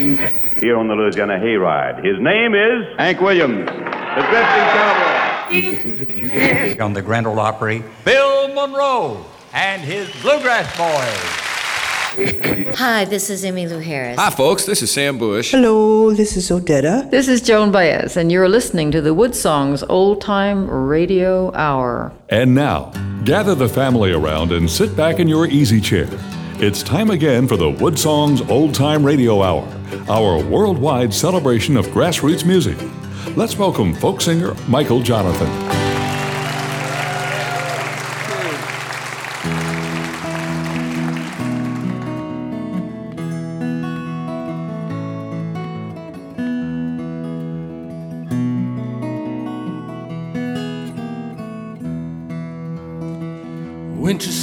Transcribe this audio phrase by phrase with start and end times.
[0.00, 2.02] here on the Louisiana Hayride.
[2.04, 3.66] His name is Hank Williams.
[3.66, 6.82] the Drifting Cowboy.
[6.82, 11.46] on the Grand Ole Opry, Bill Monroe and his Bluegrass Boys.
[12.76, 14.18] Hi, this is Emmylou Harris.
[14.18, 14.64] Hi, folks.
[14.64, 15.52] This is Sam Bush.
[15.52, 17.08] Hello, this is Odetta.
[17.10, 22.12] This is Joan Baez, and you're listening to the Wood Songs Old Time Radio Hour.
[22.28, 22.90] And now,
[23.24, 26.08] gather the family around and sit back in your easy chair.
[26.62, 29.66] It's time again for the Wood Songs Old Time Radio Hour,
[30.10, 32.76] our worldwide celebration of grassroots music.
[33.34, 35.79] Let's welcome folk singer Michael Jonathan.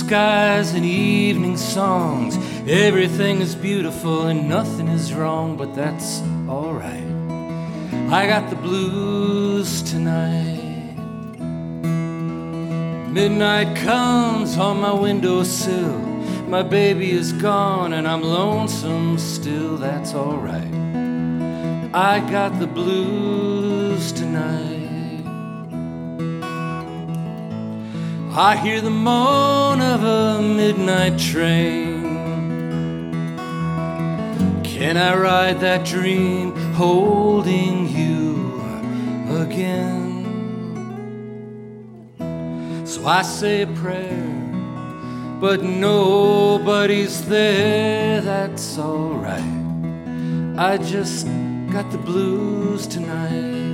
[0.08, 2.38] Skies and evening songs.
[2.66, 7.12] Everything is beautiful and nothing is wrong, but that's alright.
[8.10, 10.96] I got the blues tonight.
[13.12, 16.00] Midnight comes on my windowsill.
[16.48, 20.74] My baby is gone and I'm lonesome still, that's alright.
[21.94, 24.77] I got the blues tonight.
[28.40, 32.04] I hear the moan of a midnight train.
[34.64, 38.62] Can I ride that dream holding you
[39.42, 40.06] again?
[42.86, 44.30] So I say a prayer,
[45.42, 49.42] but nobody's there, that's alright.
[50.60, 51.26] I just
[51.72, 53.67] got the blues tonight.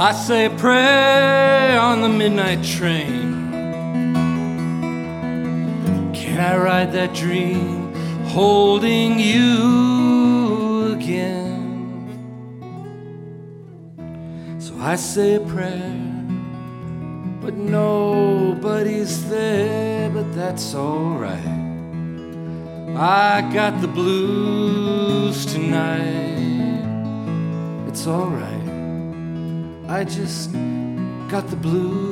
[0.00, 3.52] I say a prayer on the midnight train.
[6.14, 7.92] Can I ride that dream
[8.24, 12.08] holding you again?
[14.58, 16.00] So I say a prayer,
[17.42, 21.44] but nobody's there, but that's alright.
[22.96, 26.38] I got the blues tonight.
[27.86, 28.49] It's alright.
[29.90, 30.52] I just
[31.28, 32.09] got the blues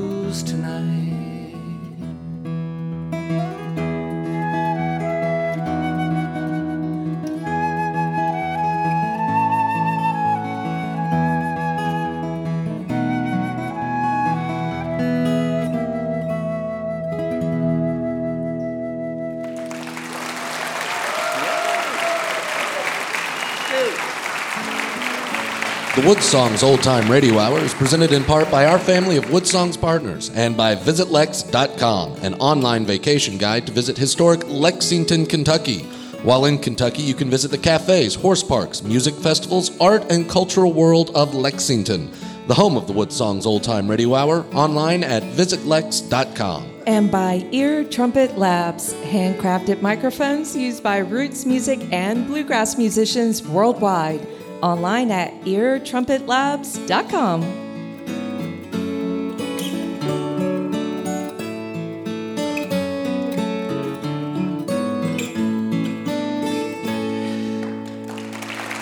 [26.09, 29.31] The Wood Songs Old Time Radio Hour is presented in part by our family of
[29.31, 35.81] Wood Songs partners and by VisitLex.com, an online vacation guide to visit historic Lexington, Kentucky.
[36.23, 40.73] While in Kentucky, you can visit the cafes, horse parks, music festivals, art, and cultural
[40.73, 42.11] world of Lexington.
[42.47, 46.73] The home of the Wood Songs Old Time Radio Hour, online at VisitLex.com.
[46.87, 54.27] And by Ear Trumpet Labs, handcrafted microphones used by roots music and bluegrass musicians worldwide.
[54.63, 57.68] Online at eartrumpetlabs.com.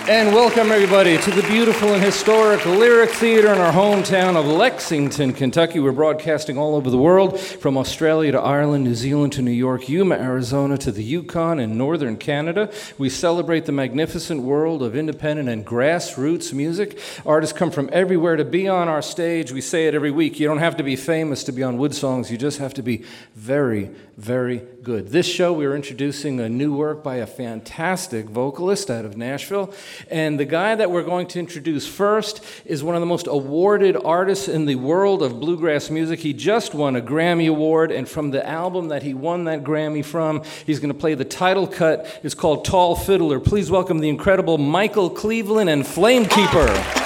[0.08, 5.32] And welcome, everybody, to the beautiful and historic Lyric Theater in our hometown of Lexington,
[5.32, 5.80] Kentucky.
[5.80, 9.88] We're broadcasting all over the world, from Australia to Ireland, New Zealand to New York,
[9.88, 12.70] Yuma, Arizona to the Yukon and northern Canada.
[12.98, 17.00] We celebrate the magnificent world of independent and grassroots music.
[17.26, 19.50] Artists come from everywhere to be on our stage.
[19.50, 20.38] We say it every week.
[20.38, 22.82] You don't have to be famous to be on Wood Songs, you just have to
[22.82, 23.02] be
[23.34, 25.08] very, very good.
[25.08, 29.74] This show, we are introducing a new work by a fantastic vocalist out of Nashville.
[30.10, 33.96] And the guy that we're going to introduce first is one of the most awarded
[34.04, 36.20] artists in the world of bluegrass music.
[36.20, 40.04] He just won a Grammy Award, and from the album that he won that Grammy
[40.04, 42.20] from, he's going to play the title cut.
[42.22, 43.40] It's called Tall Fiddler.
[43.40, 47.05] Please welcome the incredible Michael Cleveland and Flamekeeper.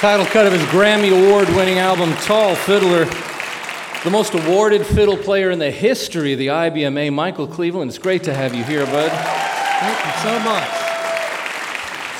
[0.00, 3.04] Title cut of his Grammy Award winning album, Tall Fiddler.
[4.02, 7.90] The most awarded fiddle player in the history of the IBMA, Michael Cleveland.
[7.90, 9.10] It's great to have you here, bud.
[9.10, 10.68] Thank you so much.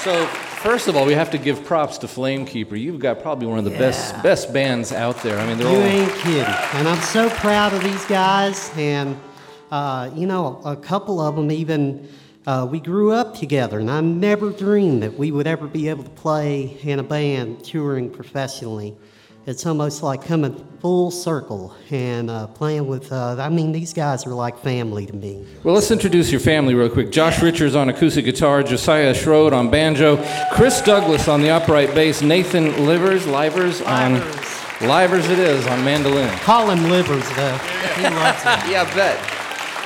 [0.04, 0.26] So,
[0.60, 2.78] first of all, we have to give props to Flamekeeper.
[2.78, 4.22] You've got probably one of the best Yeah.
[4.22, 5.38] best bands out there.
[5.38, 6.54] I mean, they're You all ain't kidding.
[6.74, 8.70] And I'm so proud of these guys.
[8.76, 9.16] And,
[9.72, 12.06] uh, you know, a couple of them even,
[12.46, 13.78] uh, we grew up together.
[13.78, 17.64] And I never dreamed that we would ever be able to play in a band
[17.64, 18.96] touring professionally.
[19.46, 24.26] It's almost like coming full circle and uh, playing with, uh, I mean, these guys
[24.26, 25.44] are like family to me.
[25.64, 27.11] Well, let's introduce your family real quick.
[27.11, 32.23] Josh Richards on acoustic guitar, Josiah Schroed on banjo, Chris Douglas on the upright bass,
[32.23, 34.20] Nathan Livers, Livers on
[34.82, 36.30] Livers it is on mandolin.
[36.38, 37.59] Call him Livers, though.
[37.97, 38.44] He loves it.
[38.70, 39.39] yeah, bet.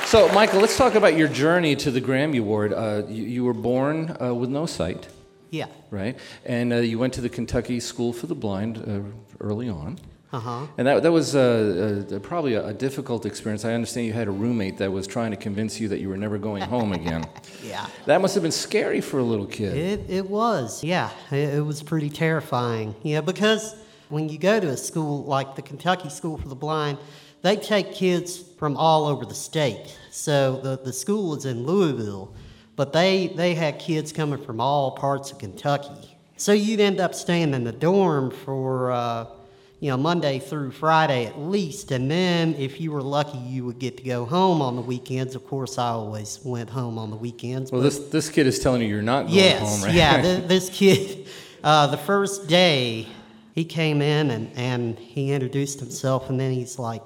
[0.07, 2.73] So, Michael, let's talk about your journey to the Grammy Award.
[2.73, 5.09] Uh, you, you were born uh, with no sight,
[5.51, 5.67] Yeah.
[5.91, 6.17] right?
[6.45, 9.01] And uh, you went to the Kentucky School for the Blind uh,
[9.41, 9.99] early on.
[10.33, 10.67] Uh huh.
[10.79, 13.65] And that, that was uh, uh, probably a, a difficult experience.
[13.65, 16.17] I understand you had a roommate that was trying to convince you that you were
[16.17, 17.25] never going home again.
[17.65, 17.87] Yeah.
[18.05, 19.75] That must have been scary for a little kid.
[19.75, 21.09] It, it was, yeah.
[21.31, 22.95] It, it was pretty terrifying.
[23.03, 23.75] Yeah, because
[24.15, 26.99] when you go to a school like the Kentucky School for the Blind,
[27.43, 29.99] they take kids from all over the state.
[30.11, 32.33] So the, the school is in Louisville,
[32.77, 36.17] but they, they had kids coming from all parts of Kentucky.
[36.37, 39.27] So you'd end up staying in the dorm for, uh,
[39.81, 41.91] you know, Monday through Friday at least.
[41.91, 45.35] And then if you were lucky, you would get to go home on the weekends.
[45.35, 47.71] Of course, I always went home on the weekends.
[47.71, 49.95] Well, this, this kid is telling you you're not going Yes, home, right?
[49.95, 50.23] yeah.
[50.23, 51.27] Th- this kid,
[51.63, 53.07] uh, the first day,
[53.55, 57.03] he came in and, and he introduced himself, and then he's like,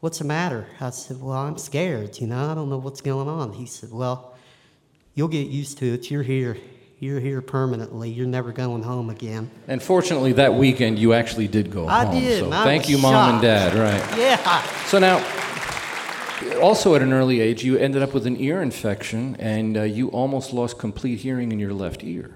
[0.00, 0.66] What's the matter?
[0.80, 3.52] I said, Well, I'm scared, you know, I don't know what's going on.
[3.52, 4.34] He said, Well,
[5.14, 6.10] you'll get used to it.
[6.10, 6.56] You're here.
[6.98, 8.08] You're here permanently.
[8.08, 9.50] You're never going home again.
[9.68, 12.20] And fortunately, that weekend you actually did go I home.
[12.20, 13.74] did, So I thank you, mom and dad.
[13.74, 14.18] Right.
[14.18, 14.62] Yeah.
[14.86, 15.22] So now,
[16.58, 20.08] also at an early age, you ended up with an ear infection, and uh, you
[20.08, 22.35] almost lost complete hearing in your left ear.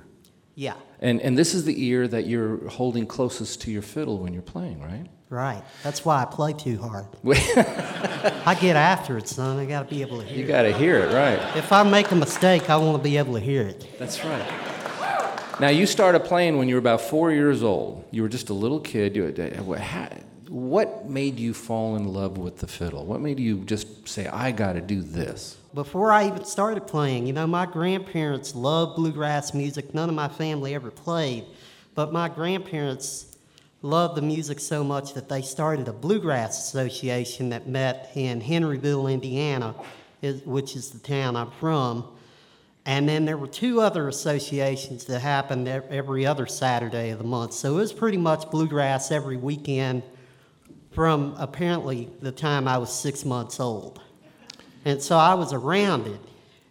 [0.61, 0.75] Yeah.
[1.01, 4.43] And and this is the ear that you're holding closest to your fiddle when you're
[4.43, 5.07] playing, right?
[5.31, 5.63] Right.
[5.83, 7.07] That's why I play too hard.
[8.45, 9.59] I get after it, son.
[9.59, 10.47] I got to be able to hear You it.
[10.47, 11.57] You got to hear it, right?
[11.57, 13.87] If I make a mistake, I want to be able to hear it.
[13.99, 14.47] That's right.
[15.61, 18.05] Now you started playing when you were about four years old.
[18.11, 19.17] You were just a little kid.
[19.17, 20.09] You, uh,
[20.51, 23.07] what made you fall in love with the fiddle?
[23.07, 25.57] What made you just say, "I got to do this"?
[25.73, 29.95] Before I even started playing, you know, my grandparents loved bluegrass music.
[29.95, 31.45] None of my family ever played,
[31.95, 33.37] but my grandparents
[33.81, 39.13] loved the music so much that they started a bluegrass association that met in Henryville,
[39.13, 39.77] Indiana,
[40.45, 42.05] which is the town I'm from.
[42.85, 47.53] And then there were two other associations that happened every other Saturday of the month.
[47.53, 50.03] So it was pretty much bluegrass every weekend
[50.91, 54.01] from apparently the time I was six months old.
[54.85, 56.21] And so I was around it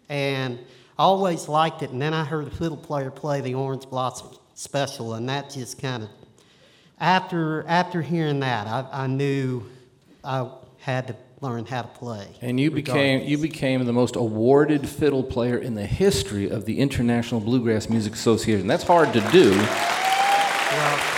[0.09, 0.57] and
[0.97, 1.91] I always liked it.
[1.91, 5.81] And then I heard a fiddle player play the Orange Blossom Special, and that just
[5.81, 6.09] kind of,
[6.99, 9.63] after, after hearing that, I, I knew
[10.21, 10.49] I
[10.79, 12.27] had to learn how to play.
[12.41, 13.29] And you became regardless.
[13.29, 18.13] you became the most awarded fiddle player in the history of the International Bluegrass Music
[18.13, 18.67] Association.
[18.67, 19.53] That's hard to do.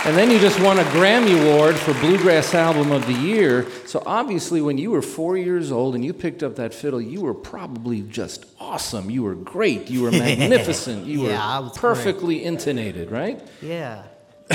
[0.04, 3.66] And then you just won a Grammy Award for Bluegrass Album of the Year.
[3.86, 7.20] So obviously, when you were four years old and you picked up that fiddle, you
[7.20, 9.10] were probably just awesome.
[9.10, 9.90] You were great.
[9.90, 11.06] You were magnificent.
[11.06, 11.80] You Yeah, were was great.
[11.80, 13.40] perfectly intonated, right?
[13.60, 14.02] Yeah.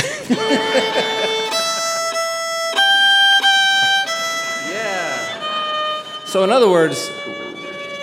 [4.70, 6.26] Yeah.
[6.26, 7.08] So in other words,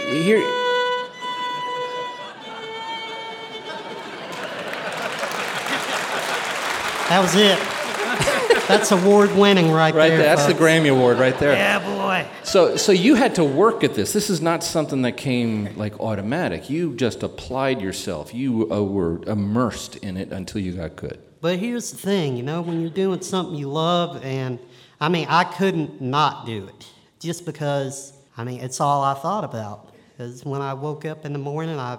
[0.08, 0.42] here.
[7.08, 7.58] That was it.
[8.68, 10.18] That's award winning right, Right there.
[10.18, 10.54] that's the.
[10.54, 11.52] Grammy Award right there.
[11.52, 12.26] Yeah, boy.
[12.44, 14.14] So, so you had to work at this.
[14.14, 16.70] This is not something that came like automatic.
[16.70, 18.32] You just applied yourself.
[18.32, 21.18] You uh, were immersed in it until you got good.
[21.42, 24.58] But here's the thing, you know, when you're doing something you love, and
[24.98, 26.86] I mean, I couldn't not do it
[27.20, 29.92] just because, I mean, it's all I thought about.
[30.16, 31.98] Because when I woke up in the morning, I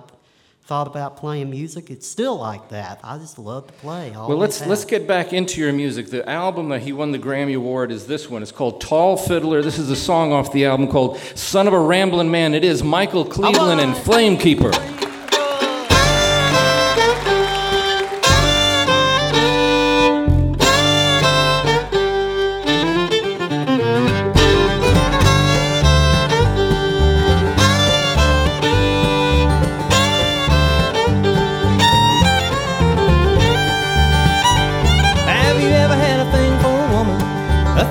[0.66, 1.92] thought about playing music.
[1.92, 3.00] It's still like that.
[3.04, 4.10] I just love to play.
[4.12, 4.68] Well, let's have.
[4.68, 6.08] let's get back into your music.
[6.08, 8.42] The album that he won the Grammy Award is this one.
[8.42, 9.62] It's called Tall Fiddler.
[9.62, 12.84] This is a song off the album called "Son of a Ramblin' Man." It is
[12.84, 14.95] Michael Cleveland and Flamekeeper.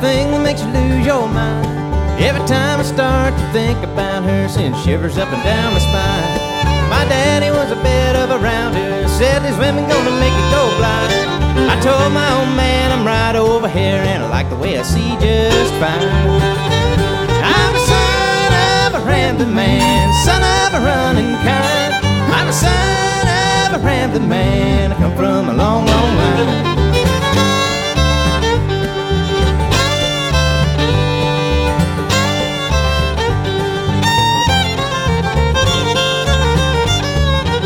[0.05, 1.65] Thing that makes you lose your mind.
[2.21, 6.29] Every time I start to think about her, sends shivers up and down my spine.
[6.93, 10.63] My daddy was a bit of a rounder, said these women gonna make you go
[10.77, 11.09] blind.
[11.73, 14.83] I told my old man I'm right over here and I like the way I
[14.83, 16.05] see just fine.
[17.41, 18.51] I'm the son
[18.85, 21.93] of a rambling man, son of a running kind.
[22.29, 23.25] I'm the son
[23.73, 26.74] of a rambling man, I come from a long, long line.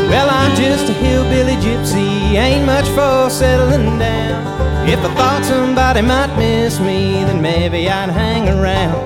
[0.09, 4.41] Well, I'm just a hillbilly gypsy, ain't much for settling down.
[4.89, 8.97] If I thought somebody might miss me, then maybe I'd hang around.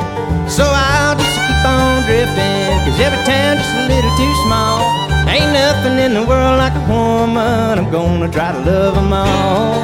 [0.49, 4.79] So I'll just keep on drifting, cause every town just a little too small.
[5.27, 9.83] Ain't nothing in the world like a woman, I'm gonna try to love 'em all.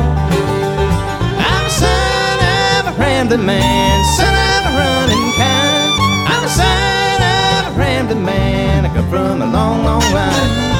[1.51, 5.91] I'm a son of a rambling man, son of a running kind.
[6.31, 10.78] I'm a son of a rambling man, I come from a long, long line.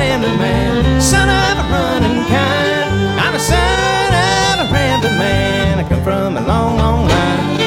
[0.00, 3.20] Rambling man, son of a running kind.
[3.20, 4.10] I'm a son
[4.58, 7.59] of a rambling man, I come from a long, long line.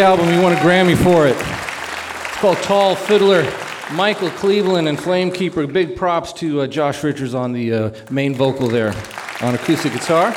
[0.00, 0.28] Album.
[0.28, 1.36] He won a Grammy for it.
[1.36, 3.46] It's called Tall Fiddler.
[3.92, 5.72] Michael Cleveland and Flamekeeper.
[5.72, 8.94] Big props to uh, Josh Richards on the uh, main vocal there
[9.40, 10.36] on acoustic guitar.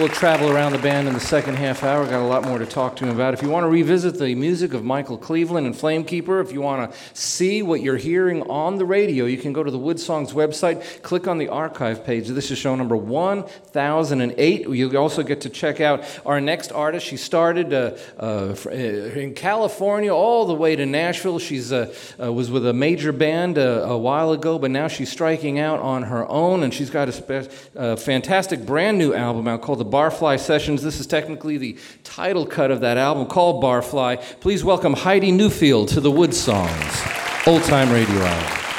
[0.00, 2.06] We'll travel around the band in the second half hour.
[2.06, 3.34] Got a lot more to talk to him about.
[3.34, 6.90] If you want to revisit the music of Michael Cleveland and Flamekeeper, if you want
[6.90, 10.32] to see what you're hearing on the radio, you can go to the Wood Songs
[10.32, 12.28] website, click on the archive page.
[12.28, 14.68] This is show number 1008.
[14.70, 17.04] You also get to check out our next artist.
[17.04, 21.38] She started uh, uh, uh, in California all the way to Nashville.
[21.38, 25.12] She's uh, uh, was with a major band uh, a while ago, but now she's
[25.12, 27.52] striking out on her own, and she's got a spe-
[28.00, 30.82] fantastic brand new album out called the Barfly Sessions.
[30.82, 34.20] This is technically the title cut of that album called Barfly.
[34.40, 37.02] Please welcome Heidi Newfield to the Wood Songs,
[37.46, 38.69] Old Time Radio Hour.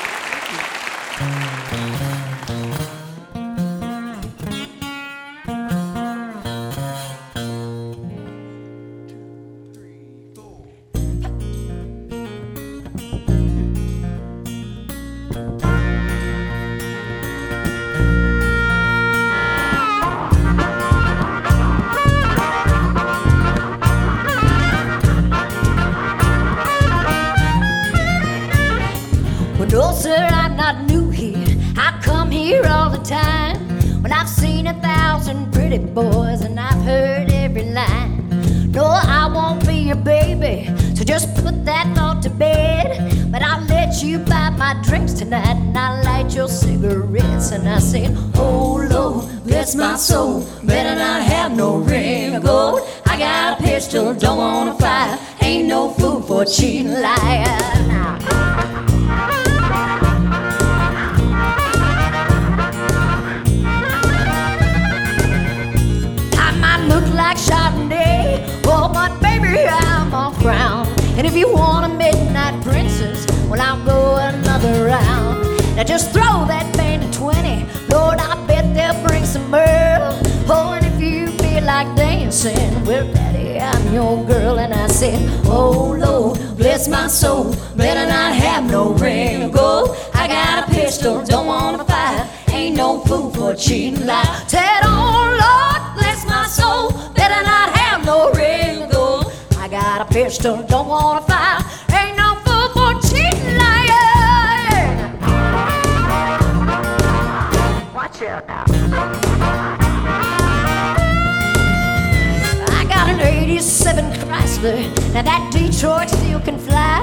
[114.62, 115.14] Chrysler.
[115.14, 117.02] Now that Detroit still can fly.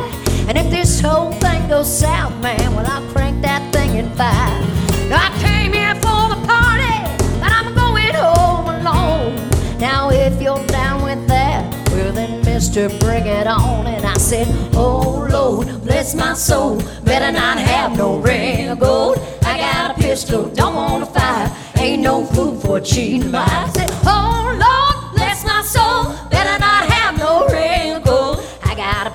[0.49, 5.09] And if this whole thing goes south, man, well, I'll crank that thing in five.
[5.09, 6.95] Now I came here for the party,
[7.41, 9.51] but I'm going home alone.
[9.79, 13.87] Now if you're down with that, well then, Mister, bring it on.
[13.87, 19.19] And I said, Oh Lord, bless my soul, better not have no ring of gold.
[19.43, 23.31] I got a pistol, don't wanna fight, ain't no fool for cheating.
[23.31, 24.78] But I said, Oh Lord,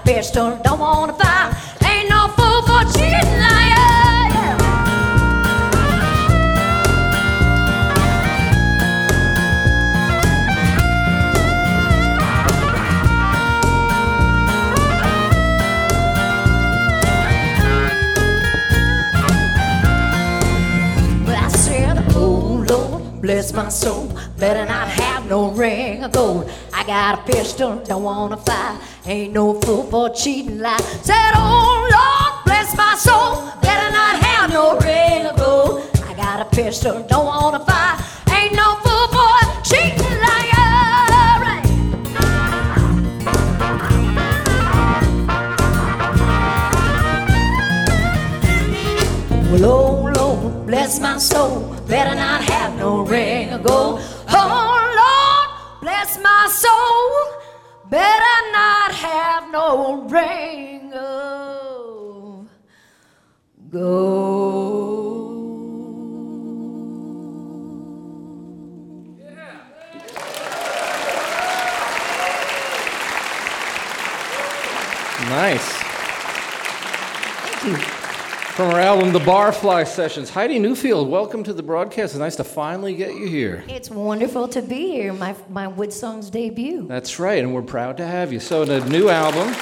[0.04, 1.54] pistol, don't wanna fight,
[1.86, 3.40] ain't no fool for cheating.
[3.40, 4.58] Liar.
[21.26, 24.12] But I said, Oh Lord, bless my soul.
[24.38, 26.52] Better not have no ring of gold.
[26.74, 28.80] I got a pistol, don't wanna fight.
[29.06, 30.78] Ain't no fool for cheating lie.
[31.02, 33.52] Said, Oh Lord, bless my soul.
[33.62, 35.84] Better not have no ring of gold.
[36.08, 38.00] I got a pistol, don't wanna fight.
[38.32, 40.64] Ain't no fool for cheating liar.
[49.52, 51.76] Well, oh Lord, bless my soul.
[51.90, 54.00] Better not have no ring of gold.
[54.30, 57.43] Oh Lord, bless my soul.
[57.94, 62.50] Better not have no ring of
[63.70, 65.38] gold.
[75.30, 75.83] Nice.
[78.54, 80.30] From our album, The Barfly Sessions.
[80.30, 82.14] Heidi Newfield, welcome to the broadcast.
[82.14, 83.64] It's nice to finally get you here.
[83.68, 86.86] It's wonderful to be here, my, my Wood Songs debut.
[86.88, 88.40] That's right, and we're proud to have you.
[88.40, 89.56] So, the new album,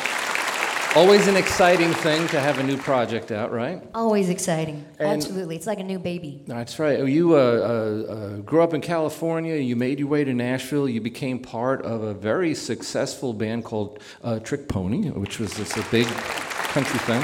[0.94, 3.82] always an exciting thing to have a new project out, right?
[3.96, 4.84] Always exciting.
[5.00, 5.56] And- Absolutely.
[5.56, 6.44] It's like a new baby.
[6.46, 7.00] That's right.
[7.00, 9.56] Oh, You uh, uh, uh, grew up in California.
[9.56, 10.90] You made your way to Nashville.
[10.90, 15.78] You became part of a very successful band called uh, Trick Pony, which was just
[15.78, 17.24] a big country thing.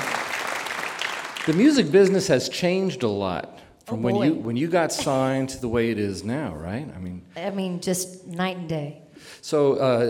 [1.47, 5.47] The music business has changed a lot from Oh, when you when you got signed
[5.49, 6.85] to the way it is now, right?
[6.95, 9.01] I mean, I mean, just night and day.
[9.41, 10.05] so uh,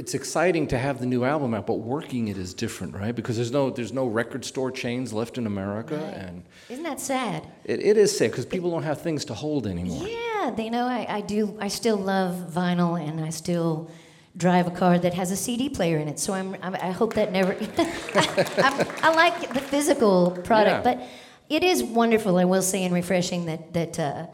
[0.00, 3.14] it's exciting to have the new album out, but working it is different, right?
[3.14, 7.46] Because there's no there's no record store chains left in America, and Isn't that sad?
[7.64, 10.04] it, it is sad because people don't have things to hold anymore.
[10.08, 11.56] Yeah, they know I, I do.
[11.60, 13.88] I still love vinyl, and I still
[14.36, 16.18] drive a car that has a CD player in it.
[16.18, 16.56] So I'm.
[16.62, 17.52] I'm I hope that never.
[18.14, 20.94] I, I like the physical product, Yeah.
[20.94, 21.08] but
[21.48, 22.38] it is wonderful.
[22.38, 24.26] I will say, and refreshing that that uh,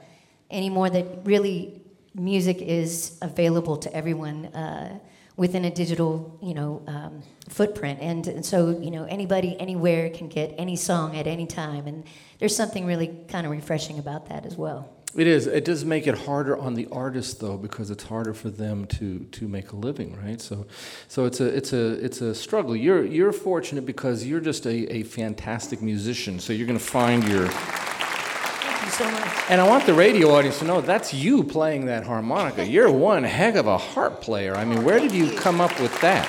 [0.50, 1.80] anymore that really
[2.14, 4.46] music is available to everyone.
[4.46, 4.98] Uh,
[5.38, 10.28] Within a digital, you know, um, footprint, and, and so you know anybody, anywhere can
[10.28, 12.04] get any song at any time, and
[12.38, 14.95] there's something really kind of refreshing about that as well.
[15.16, 15.46] It is.
[15.46, 19.20] It does make it harder on the artist though, because it's harder for them to
[19.20, 20.40] to make a living, right?
[20.40, 20.66] So,
[21.08, 22.76] so it's a it's a it's a struggle.
[22.76, 26.38] You're you're fortunate because you're just a, a fantastic musician.
[26.38, 27.48] So you're going to find your.
[27.48, 29.50] Thank you so much.
[29.50, 32.66] And I want the radio audience to know that's you playing that harmonica.
[32.66, 34.54] You're one heck of a harp player.
[34.54, 36.28] I mean, where did you come up with that?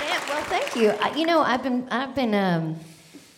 [0.00, 0.90] Yeah, well, thank you.
[0.90, 2.76] I, you know, I've been, I've been, um,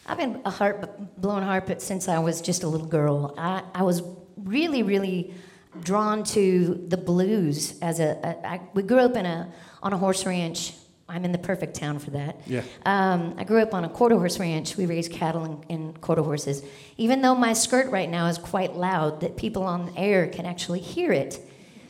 [0.06, 3.34] I've been a harp, blowing harp since I was just a little girl.
[3.38, 4.02] I, I was
[4.44, 5.34] really, really
[5.80, 8.18] drawn to the blues as a.
[8.22, 9.52] a I, we grew up in a
[9.82, 10.74] on a horse ranch
[11.12, 12.40] I'm in the perfect town for that.
[12.46, 12.62] Yeah.
[12.86, 14.78] Um, I grew up on a quarter horse ranch.
[14.78, 16.62] We raised cattle and, and quarter horses.
[16.96, 20.80] Even though my skirt right now is quite loud, that people on air can actually
[20.80, 21.38] hear it.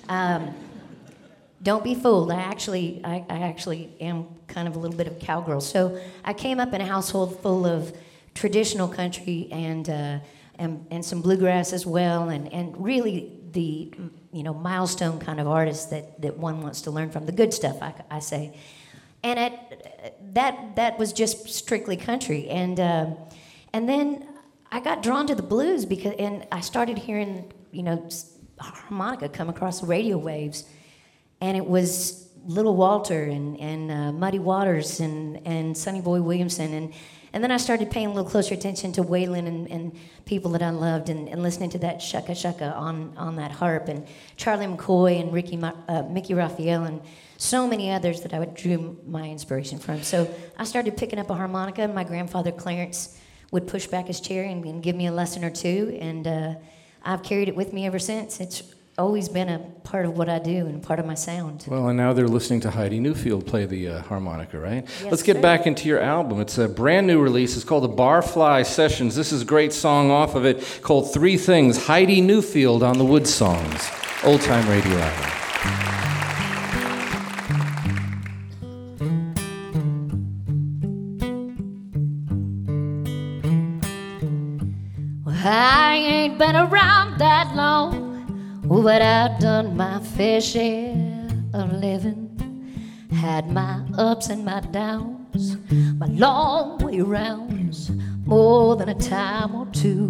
[0.09, 0.53] Um,
[1.63, 2.33] don't be fooled.
[2.33, 5.61] I actually, I, I actually am kind of a little bit of a cowgirl.
[5.61, 7.97] So I came up in a household full of
[8.35, 10.19] traditional country and uh,
[10.63, 13.93] and, and some bluegrass as well, and, and really the
[14.33, 17.53] you know milestone kind of artists that, that one wants to learn from the good
[17.53, 17.77] stuff.
[17.83, 18.57] I, I say,
[19.23, 23.07] and at, that that was just strictly country, and uh,
[23.73, 24.29] and then
[24.71, 28.09] I got drawn to the blues because and I started hearing you know
[28.59, 30.65] harmonica come across the radio waves
[31.43, 36.73] and it was Little Walter and, and uh, Muddy Waters and, and Sonny Boy Williamson.
[36.73, 36.95] And,
[37.33, 40.63] and then I started paying a little closer attention to Waylon and, and people that
[40.63, 44.67] I loved and, and listening to that shaka shaka on, on that harp and Charlie
[44.67, 47.01] McCoy and Ricky, uh, Mickey Raphael and
[47.39, 50.03] so many others that I would drew my inspiration from.
[50.03, 53.19] So I started picking up a harmonica and my grandfather Clarence
[53.51, 55.97] would push back his chair and, and give me a lesson or two.
[56.01, 56.55] And uh,
[57.03, 58.41] I've carried it with me ever since.
[58.41, 58.63] It's
[58.99, 61.65] always been a part of what I do and part of my sound.
[61.67, 64.85] Well, and now they're listening to Heidi Newfield play the uh, harmonica, right?
[64.85, 65.43] Yes, Let's get sir.
[65.43, 66.41] back into your album.
[66.41, 67.57] It's a brand new release.
[67.57, 69.15] It's called the Barfly Sessions.
[69.17, 71.87] This is a great song off of it called Three Things.
[71.87, 73.91] Heidi Newfield on the Wood Songs,
[74.25, 74.99] Old Time Radio.
[85.25, 88.12] Well, I ain't been around that long,
[88.81, 90.95] but I've done my fair share
[91.53, 92.31] of living.
[93.11, 95.59] Had my ups and my downs,
[95.99, 97.91] my long way rounds,
[98.25, 100.09] more than a time or two.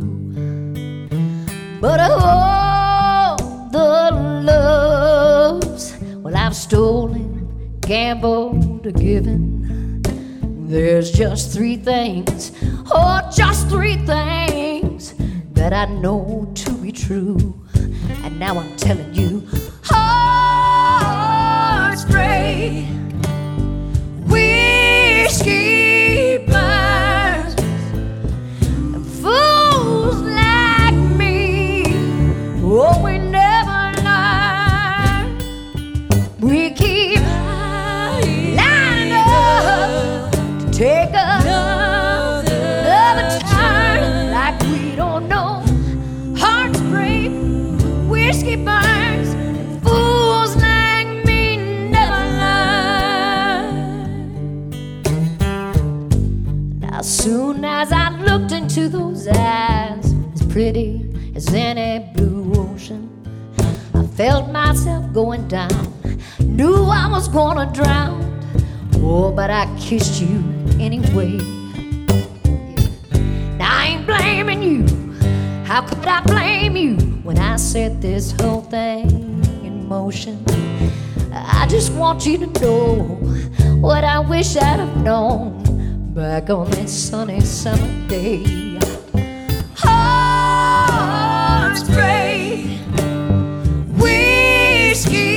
[1.81, 3.37] But all
[3.70, 4.11] the
[4.44, 10.03] loves, well, I've stolen, gambled, or given.
[10.68, 12.53] There's just three things,
[12.92, 15.14] oh, just three things
[15.53, 17.62] that I know to be true.
[18.33, 19.47] And now I'm telling you,
[19.85, 20.87] hearts
[22.07, 22.87] break,
[24.27, 25.59] whiskey
[26.47, 27.55] burns,
[29.21, 31.85] fools like me,
[32.62, 33.18] oh, we
[58.22, 63.08] looked into those eyes, as pretty as any blue ocean,
[63.94, 65.92] I felt myself going down.
[66.40, 68.20] Knew I was gonna drown.
[68.96, 70.44] Oh, but I kissed you
[70.78, 71.38] anyway.
[73.58, 74.87] Now I ain't blaming you.
[75.64, 79.11] How could I blame you when I set this whole thing
[79.64, 80.44] in motion?
[81.32, 82.98] I just want you to know
[83.80, 85.71] what I wish I'd have known
[86.14, 88.79] back on that sunny summer day.
[89.75, 91.03] Hearts
[91.85, 92.66] break,
[93.98, 95.32] whiskey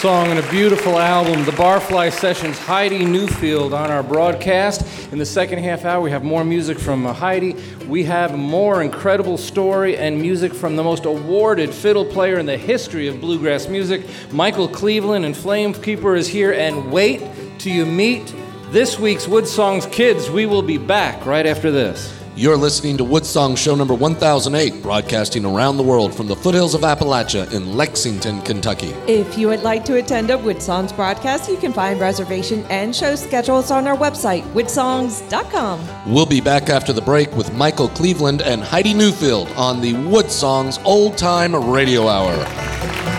[0.00, 1.44] song and a beautiful album.
[1.44, 5.12] The Barfly Sessions, Heidi Newfield on our broadcast.
[5.12, 7.54] In the second half hour, we have more music from uh, Heidi.
[7.86, 12.56] We have more incredible story and music from the most awarded fiddle player in the
[12.56, 14.06] history of bluegrass music.
[14.32, 16.52] Michael Cleveland and Flamekeeper is here.
[16.52, 17.20] And wait
[17.58, 18.34] till you meet
[18.70, 20.30] this week's Wood Songs Kids.
[20.30, 22.19] We will be back right after this.
[22.40, 26.80] You're listening to Woodsong Show number 1008, broadcasting around the world from the foothills of
[26.80, 28.94] Appalachia in Lexington, Kentucky.
[29.06, 33.14] If you would like to attend a Woodsongs broadcast, you can find reservation and show
[33.14, 35.86] schedules on our website, woodsongs.com.
[36.10, 40.82] We'll be back after the break with Michael Cleveland and Heidi Newfield on the Woodsongs
[40.86, 43.09] Old Time Radio Hour.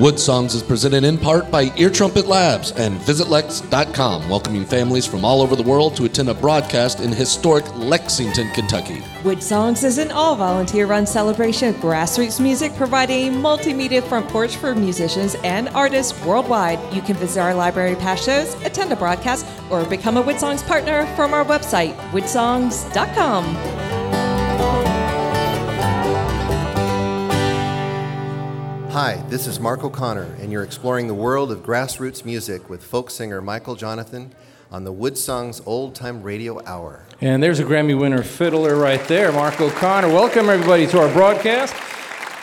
[0.00, 5.26] Wood Songs is presented in part by Ear Trumpet Labs and VisitLex.com, welcoming families from
[5.26, 9.02] all over the world to attend a broadcast in historic Lexington, Kentucky.
[9.24, 14.26] Wood Songs is an all volunteer run celebration of grassroots music, providing a multimedia front
[14.28, 16.78] porch for musicians and artists worldwide.
[16.94, 20.62] You can visit our library past shows, attend a broadcast, or become a Wood Songs
[20.62, 23.44] partner from our website, woodsongs.com.
[28.92, 33.08] Hi, this is Mark O'Connor, and you're exploring the world of grassroots music with folk
[33.08, 34.32] singer Michael Jonathan
[34.72, 37.04] on the Woodsongs Old Time Radio Hour.
[37.20, 40.08] And there's a Grammy winner fiddler right there, Mark O'Connor.
[40.08, 41.72] Welcome, everybody, to our broadcast.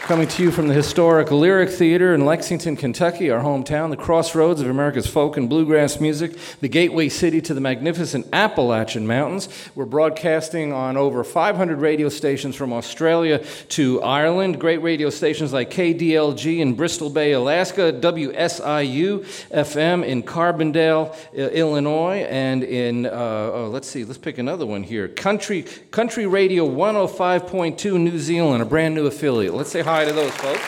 [0.08, 4.62] Coming to you from the historic Lyric Theater in Lexington, Kentucky, our hometown, the crossroads
[4.62, 9.50] of America's folk and bluegrass music, the gateway city to the magnificent Appalachian Mountains.
[9.76, 14.62] We're broadcasting on over 500 radio stations from Australia to Ireland.
[14.62, 22.64] Great radio stations like KDLG in Bristol Bay, Alaska, WSIU FM in Carbondale, Illinois, and
[22.64, 25.10] in, uh, oh, let's see, let's pick another one here.
[25.10, 29.54] Country, Country Radio 105.2 New Zealand, a brand new affiliate.
[29.54, 30.62] Let's say hi to those folks.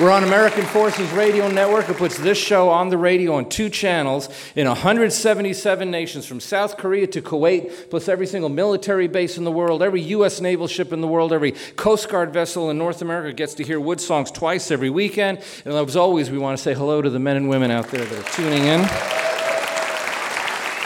[0.00, 1.88] We're on American Forces Radio Network.
[1.88, 6.78] It puts this show on the radio on two channels in 177 nations, from South
[6.78, 10.40] Korea to Kuwait, plus every single military base in the world, every U.S.
[10.40, 13.78] naval ship in the world, every Coast Guard vessel in North America gets to hear
[13.78, 15.40] Wood songs twice every weekend.
[15.66, 18.04] And as always, we want to say hello to the men and women out there
[18.04, 18.80] that are tuning in,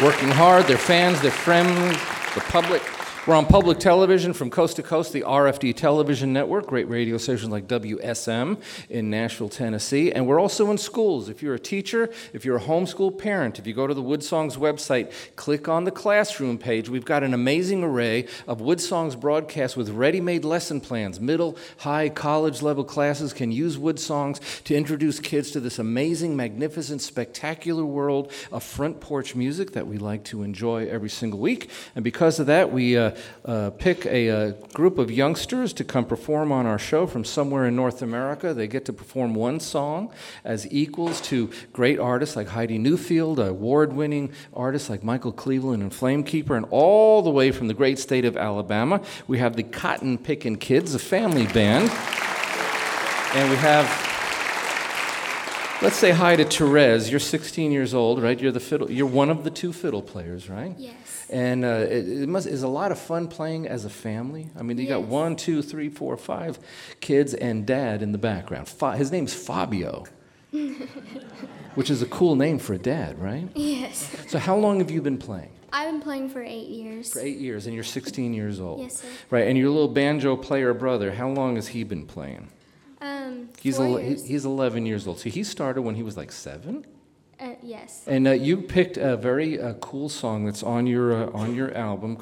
[0.05, 1.96] working hard, their fans, their friends,
[2.35, 2.83] the public.
[3.26, 7.50] We're on public television from coast to coast, the RFD television network, great radio stations
[7.50, 10.12] like WSM in Nashville, Tennessee.
[10.12, 11.28] And we're also in schools.
[11.28, 14.56] If you're a teacher, if you're a homeschool parent, if you go to the Woodsongs
[14.56, 16.88] website, click on the classroom page.
[16.88, 21.18] We've got an amazing array of Woodsongs broadcasts with ready made lesson plans.
[21.18, 27.02] Middle, high, college level classes can use Woodsongs to introduce kids to this amazing, magnificent,
[27.02, 31.70] spectacular world of front porch music that we like to enjoy every single week.
[31.96, 36.05] And because of that, we uh, uh, pick a, a, group of youngsters to come
[36.05, 38.52] perform on our show from somewhere in North America.
[38.55, 40.11] They get to perform one song
[40.44, 45.92] as equals to great artists like Heidi Newfield, award winning artists like Michael Cleveland and
[45.92, 49.00] Flamekeeper, and all the way from the great state of Alabama.
[49.26, 51.90] We have the Cotton Pickin' Kids, a family band.
[53.35, 54.07] And we have
[55.83, 57.11] Let's say hi to Therese.
[57.11, 58.40] You're 16 years old, right?
[58.40, 58.90] You're the fiddle.
[58.90, 60.74] You're one of the two fiddle players, right?
[60.79, 60.94] Yes.
[61.28, 64.50] And uh, it, it must is a lot of fun playing as a family.
[64.58, 66.58] I mean, you got one, two, three, four, five
[67.00, 68.68] kids and dad in the background.
[68.68, 70.04] Fa- his name's Fabio,
[71.74, 73.48] which is a cool name for a dad, right?
[73.54, 74.14] Yes.
[74.28, 75.50] So, how long have you been playing?
[75.72, 77.12] I've been playing for eight years.
[77.12, 78.80] For eight years, and you're 16 years old.
[78.80, 79.08] Yes, sir.
[79.30, 81.12] Right, and your little banjo player brother.
[81.12, 82.48] How long has he been playing?
[83.00, 84.24] Um, He's years.
[84.24, 85.18] he's 11 years old.
[85.18, 86.86] So he started when he was like seven.
[87.38, 88.05] Uh, yes.
[88.07, 91.77] And uh, you picked a very uh, cool song that's on your uh, on your
[91.77, 92.18] album,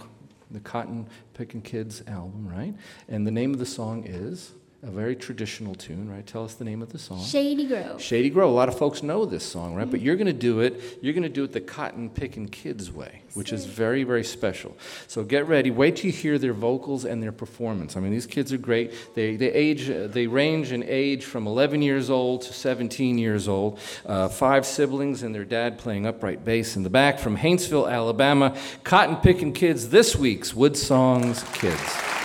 [0.51, 2.75] the Cotton Pickin' Kids album, right?
[3.09, 4.53] And the name of the song is
[4.87, 6.27] a very traditional tune, right?
[6.27, 7.23] Tell us the name of the song.
[7.25, 8.03] Shady Grove.
[8.03, 8.51] Shady Grove.
[8.51, 9.91] A lot of folks know this song, right?
[9.91, 10.99] But you're going to do it.
[11.01, 14.77] You're going to do it the Cotton Pickin' Kids way, which is very, very special.
[15.07, 15.71] So get ready.
[15.71, 17.97] Wait till you hear their vocals and their performance.
[17.97, 18.93] I mean, these kids are great.
[19.15, 19.89] They they age.
[19.89, 23.79] uh, They range in age from 11 years old to 17 years old.
[24.05, 28.55] Uh, five siblings and their dad playing upright bass in the back from Hainesville, Alabama.
[28.85, 29.89] Cotton Pickin' Kids.
[29.89, 32.24] This week's Wood Songs Kids.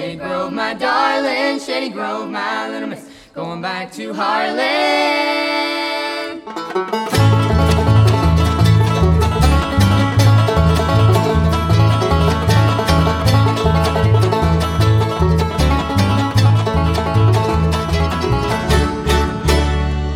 [0.00, 3.06] Shady Grove, my darling, Shady Grove, my little miss.
[3.34, 4.56] Going back to Harlan.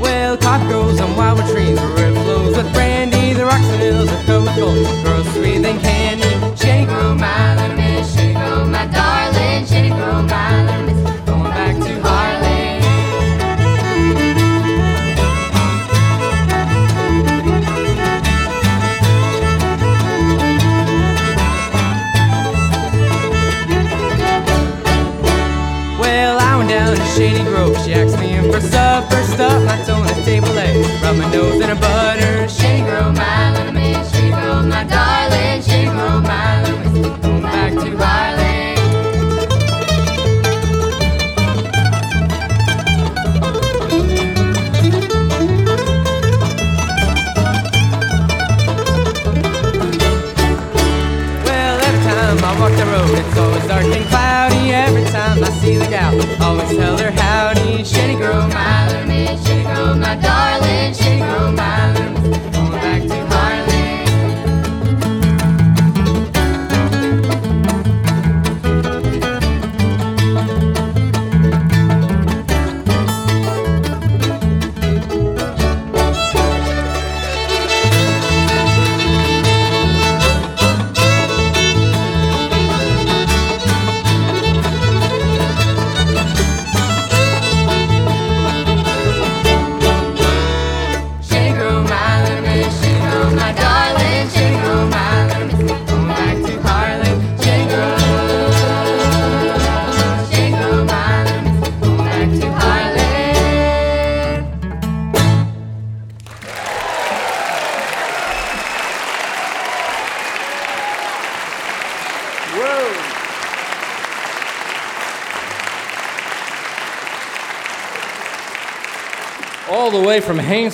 [0.01, 4.11] Well, coffee grows on wildwood trees, the river flows with brandy, the rocks and hills
[4.11, 5.05] are covered with gold.
[5.05, 5.79] Girls sweet than
[27.15, 27.77] Shady Grove.
[27.85, 31.31] She asked me in for supper, stuff my toe on the table, leg, rub my
[31.31, 32.24] nose in her butter.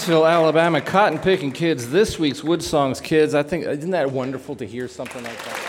[0.01, 1.91] Haynesville, Alabama, cotton picking kids.
[1.91, 3.35] This week's Wood Songs kids.
[3.35, 5.60] I think isn't that wonderful to hear something like that?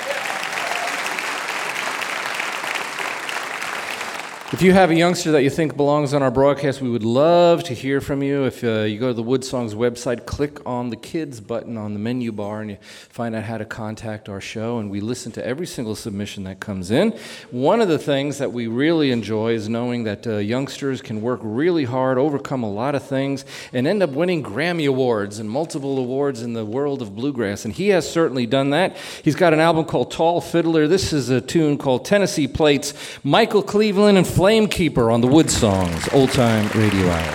[4.62, 7.64] If you have a youngster that you think belongs on our broadcast, we would love
[7.64, 8.44] to hear from you.
[8.44, 11.94] If uh, you go to the Wood Songs website, click on the kids button on
[11.94, 12.78] the menu bar, and you
[13.10, 14.78] find out how to contact our show.
[14.78, 17.14] And we listen to every single submission that comes in.
[17.50, 21.40] One of the things that we really enjoy is knowing that uh, youngsters can work
[21.42, 25.98] really hard, overcome a lot of things, and end up winning Grammy Awards and multiple
[25.98, 27.66] awards in the world of bluegrass.
[27.66, 28.96] And he has certainly done that.
[29.24, 30.88] He's got an album called Tall Fiddler.
[30.88, 32.94] This is a tune called Tennessee Plates.
[33.24, 37.32] Michael Cleveland and Flamekeeper on the Wood Songs Old Time Radio Hour.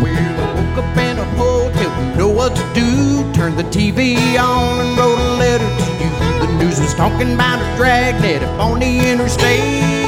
[0.00, 3.30] Woke up in a hotel, didn't know what to do.
[3.34, 6.10] Turned the TV on and wrote a letter to you.
[6.40, 9.99] The news was talking about a dragnet up on the interstate.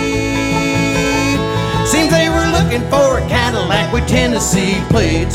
[2.72, 5.34] Looking for a Cadillac with Tennessee plates.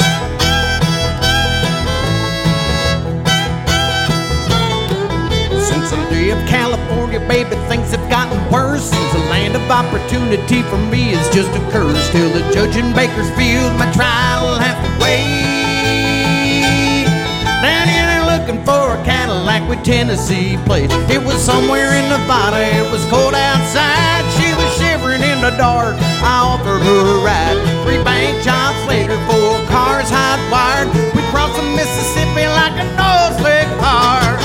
[5.69, 8.89] Since the day of California, baby, things have gotten worse.
[8.89, 12.09] Seems a land of opportunity for me is just a curse.
[12.09, 15.27] Till the judge in Bakersfield, my trial will have to wait.
[17.61, 20.95] Down here they're looking for a Cadillac with Tennessee plates.
[21.07, 24.25] It was somewhere in Nevada, it was cold outside.
[24.41, 24.47] She
[25.18, 25.95] was in the dark.
[26.22, 27.57] I offered her a ride.
[27.84, 30.89] Three bank jobs later, four cars hot wired.
[31.15, 33.38] We crossed the Mississippi like a nose
[33.80, 34.38] car.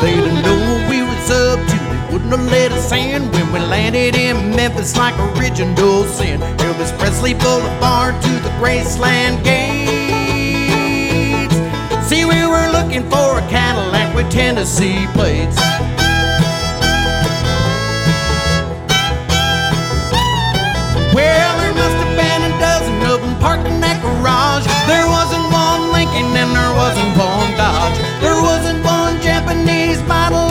[0.00, 1.76] They didn't know we was up to.
[1.76, 3.39] They wouldn't have let us in
[3.90, 6.40] landed in Memphis like original sin.
[6.58, 9.90] Elvis Presley Boulevard to the Graceland gates.
[12.08, 15.56] See, we were looking for a Cadillac with Tennessee plates.
[21.12, 24.66] Well, there must have been a dozen of them parked in that garage.
[24.86, 27.98] There wasn't one Lincoln and there wasn't one Dodge.
[28.22, 30.49] There wasn't one Japanese model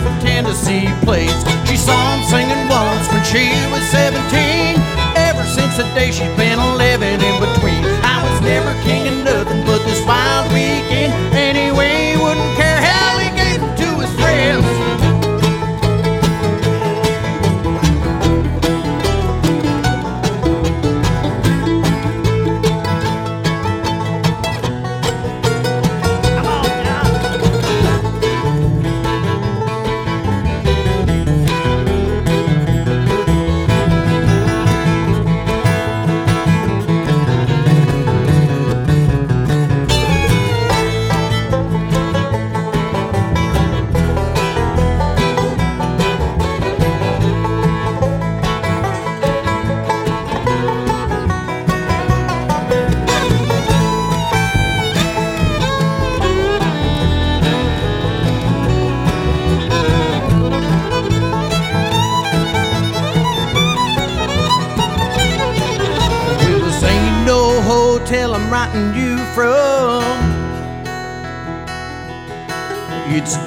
[0.00, 1.42] with Tennessee plates.
[1.68, 4.80] She saw him singing once when she was 17.
[5.16, 7.82] Ever since the day she's been 11 in between.
[8.00, 11.31] I was never king of nothing but this wild weekend.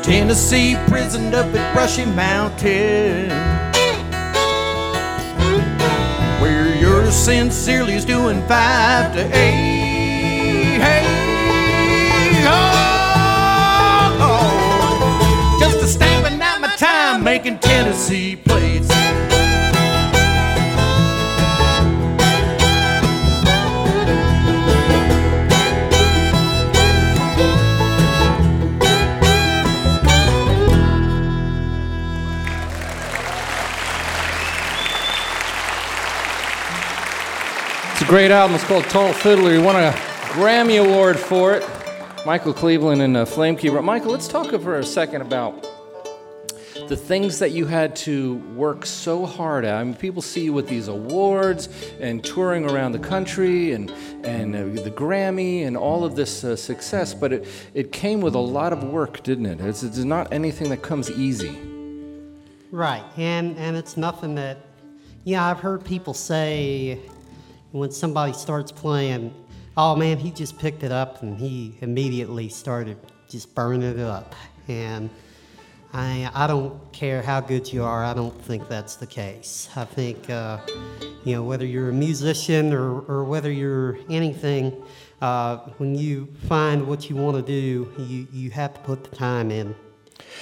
[0.06, 3.32] Tennessee prisoned up at Brushy Mountain.
[6.40, 10.78] Where you're sincerely is doing five to eight.
[10.78, 11.02] Hey,
[12.46, 15.58] oh, oh.
[15.60, 18.75] Just a stamping out my time making Tennessee plates.
[38.06, 38.54] A great album.
[38.56, 39.54] It's called Tall Fiddler.
[39.54, 39.92] He won a
[40.34, 41.64] Grammy Award for it.
[42.26, 43.84] Michael Cleveland and uh, Flamekeeper.
[43.84, 45.66] Michael, let's talk for a second about
[46.88, 49.76] the things that you had to work so hard at.
[49.76, 51.68] I mean, people see you with these awards
[52.00, 53.90] and touring around the country and,
[54.24, 58.36] and uh, the Grammy and all of this uh, success, but it, it came with
[58.36, 59.62] a lot of work, didn't it?
[59.62, 61.58] It's, it's not anything that comes easy.
[62.72, 64.58] Right, and and it's nothing that,
[65.24, 67.00] yeah, I've heard people say
[67.76, 69.34] when somebody starts playing,
[69.76, 72.98] oh man, he just picked it up and he immediately started
[73.28, 74.34] just burning it up,
[74.70, 75.10] and
[75.92, 79.68] I I don't care how good you are, I don't think that's the case.
[79.76, 80.60] I think, uh,
[81.26, 84.82] you know, whether you're a musician or or whether you're anything.
[85.22, 89.16] Uh, when you find what you want to do, you, you have to put the
[89.16, 89.74] time in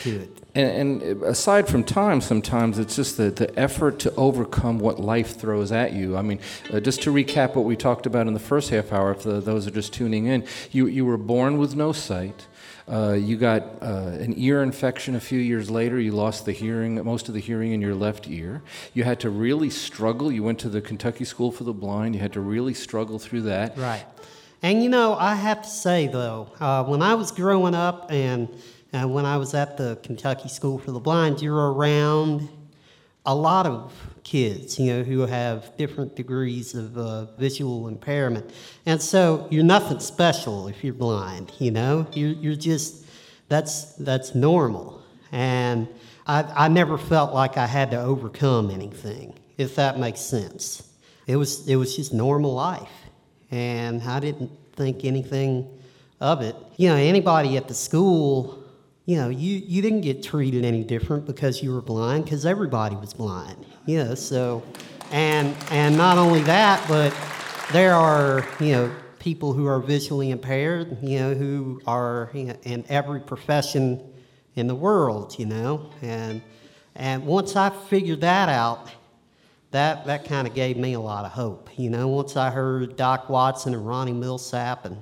[0.02, 0.40] to it.
[0.56, 5.40] And, and aside from time, sometimes it's just the, the effort to overcome what life
[5.40, 6.16] throws at you.
[6.16, 6.40] I mean,
[6.72, 9.40] uh, just to recap what we talked about in the first half hour, if the,
[9.40, 12.48] those are just tuning in, you, you were born with no sight.
[12.88, 16.00] Uh, you got uh, an ear infection a few years later.
[16.00, 18.62] You lost the hearing, most of the hearing in your left ear.
[18.94, 20.32] You had to really struggle.
[20.32, 22.14] You went to the Kentucky School for the Blind.
[22.14, 23.78] You had to really struggle through that.
[23.78, 24.06] Right.
[24.62, 28.50] And you know, I have to say though, uh, when I was growing up and
[28.94, 32.48] uh, when I was at the Kentucky School for the Blind, you're around
[33.26, 38.52] a lot of kids, you know, who have different degrees of uh, visual impairment.
[38.86, 42.06] And so you're nothing special if you're blind, you know?
[42.14, 43.06] You're, you're just,
[43.48, 45.02] that's, that's normal.
[45.32, 45.88] And
[46.28, 50.90] I, I never felt like I had to overcome anything, if that makes sense.
[51.26, 52.92] It was, it was just normal life.
[53.52, 55.70] And I didn't think anything
[56.20, 56.56] of it.
[56.78, 58.63] You know, anybody at the school,
[59.06, 62.96] you know, you, you didn't get treated any different because you were blind, because everybody
[62.96, 63.66] was blind.
[63.86, 64.64] You know, so,
[65.12, 67.14] and, and not only that, but
[67.74, 72.56] there are, you know, people who are visually impaired, you know, who are you know,
[72.64, 74.02] in every profession
[74.56, 75.90] in the world, you know.
[76.02, 76.42] And,
[76.96, 78.90] and once I figured that out,
[79.72, 81.70] that, that kind of gave me a lot of hope.
[81.78, 84.98] You know, once I heard Doc Watson and Ronnie Milsap and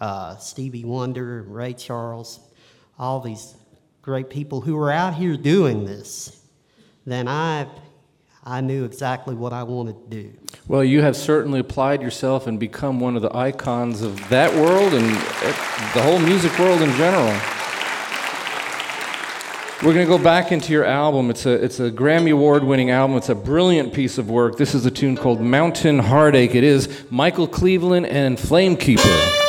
[0.00, 2.40] uh, Stevie Wonder and Ray Charles,
[2.98, 3.54] all these
[4.02, 6.40] great people who were out here doing this,
[7.06, 7.66] then I,
[8.44, 10.32] I knew exactly what I wanted to do.
[10.68, 14.94] Well, you have certainly applied yourself and become one of the icons of that world
[14.94, 17.34] and uh, the whole music world in general.
[19.82, 21.28] We're going to go back into your album.
[21.28, 23.18] It's a, it's a Grammy Award winning album.
[23.18, 24.56] It's a brilliant piece of work.
[24.56, 26.54] This is a tune called Mountain Heartache.
[26.54, 29.43] It is Michael Cleveland and Flamekeeper.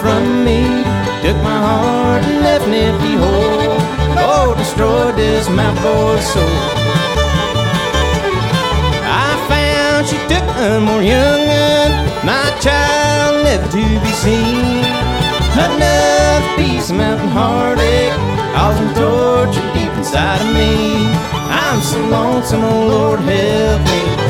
[0.00, 0.62] From me,
[1.22, 3.76] took my heart and left an empty hole.
[4.26, 6.58] Oh, destroyed this my boy's soul.
[9.06, 11.44] I found she took one more young
[12.24, 14.84] my child never to be seen.
[16.56, 18.12] Piece of mountain heartache,
[18.54, 21.06] causing torture deep inside of me.
[21.50, 24.23] I'm so lonesome, oh Lord, help me.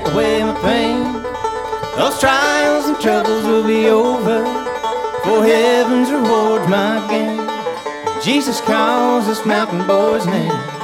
[0.00, 1.22] Take away my pain.
[1.96, 4.44] Those trials and troubles will be over,
[5.24, 7.40] for heaven's reward my gain.
[8.22, 10.75] Jesus calls this mountain boy's name.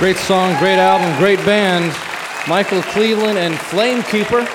[0.00, 1.94] Great song, great album, great band.
[2.48, 4.48] Michael Cleveland and Flamekeeper.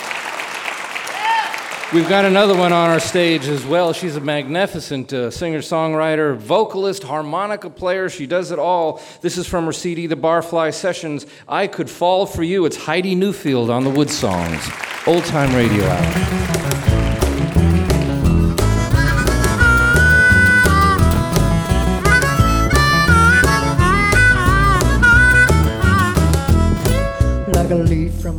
[1.94, 3.94] We've got another one on our stage as well.
[3.94, 8.10] She's a magnificent uh, singer songwriter, vocalist, harmonica player.
[8.10, 9.00] She does it all.
[9.22, 11.28] This is from her CD, The Barfly Sessions.
[11.48, 12.66] I Could Fall for You.
[12.66, 14.68] It's Heidi Newfield on the Wood Songs.
[15.06, 16.65] Old time radio hour.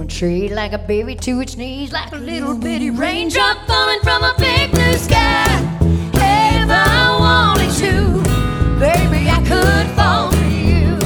[0.06, 4.34] Tree, like a baby to its knees, like a little bitty raindrop falling from a
[4.38, 5.44] big blue sky.
[6.14, 8.22] If I wanted to,
[8.78, 10.96] baby, I could fall for you.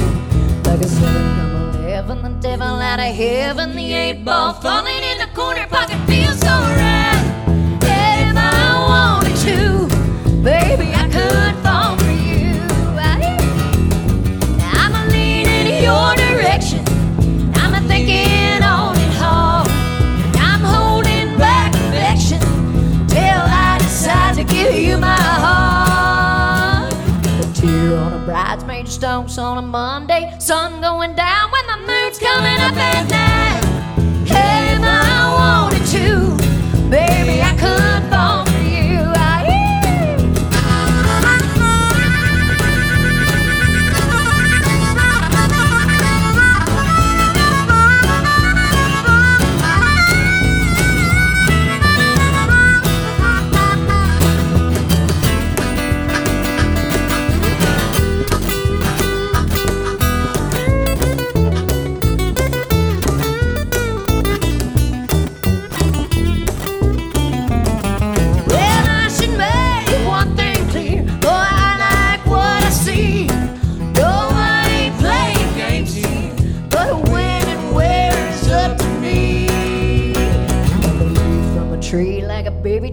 [0.63, 5.17] Like a seven from eleven, the devil out of heaven, the eight ball falling in
[5.17, 7.77] the corner pocket feels so right.
[7.83, 9.87] If I wanted to,
[10.41, 11.60] baby, I could
[29.01, 30.31] stalks on a Monday.
[30.37, 34.27] Sun going down when the moon's coming up at night.
[34.27, 37.90] Hey, I wanted to, baby, I could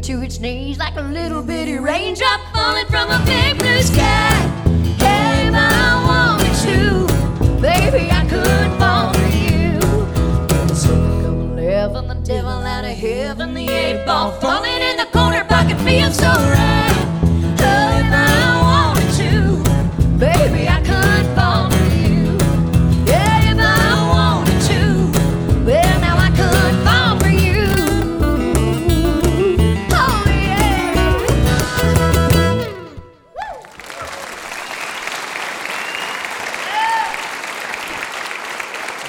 [0.02, 4.37] to its knees, like a little bitty raindrop falling from a big blue sky.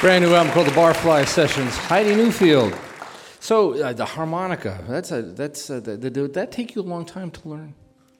[0.01, 1.75] Brand new album called The Barfly Sessions.
[1.75, 2.73] Heidi Newfield.
[3.41, 4.81] So uh, the harmonica.
[4.87, 7.75] That's a that's a, th- th- did that take you a long time to learn?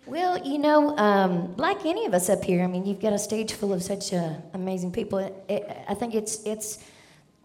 [0.06, 3.18] Well, you know, um, like any of us up here, I mean, you've got a
[3.18, 5.20] stage full of such uh, amazing people.
[5.20, 6.84] It, it, I think it's it's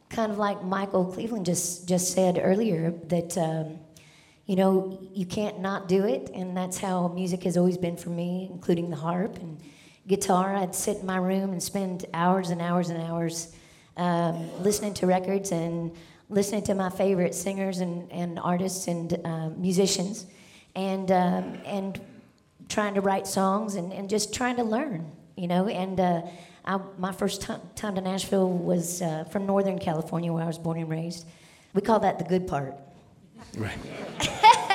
[0.08, 3.78] kind of like Michael Cleveland just just said earlier that um,
[4.46, 8.10] you know you can't not do it, and that's how music has always been for
[8.10, 9.60] me, including the harp and
[10.08, 10.56] guitar.
[10.56, 13.54] I'd sit in my room and spend hours and hours and hours
[13.96, 15.92] um, listening to records and
[16.28, 20.26] listening to my favorite singers and, and artists and uh, musicians,
[20.74, 22.00] and um, and
[22.68, 25.68] trying to write songs and, and just trying to learn, you know.
[25.68, 26.22] And uh,
[26.64, 30.58] I, my first time, time to Nashville was uh, from Northern California, where I was
[30.58, 31.26] born and raised.
[31.74, 32.74] We call that the good part.
[33.56, 33.78] Right.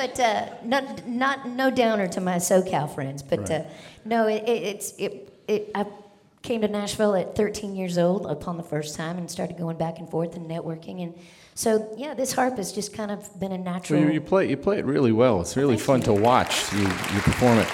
[0.00, 3.22] But uh, not, not no downer to my SoCal friends.
[3.22, 3.64] But uh,
[4.06, 5.70] no, it, it, it's it, it.
[5.74, 5.84] I
[6.42, 9.98] came to Nashville at 13 years old upon the first time and started going back
[9.98, 11.02] and forth and networking.
[11.02, 11.14] And
[11.54, 14.00] so yeah, this harp has just kind of been a natural.
[14.00, 15.40] Well, you, you play you play it really well.
[15.40, 17.68] It's really fun to watch you you perform it.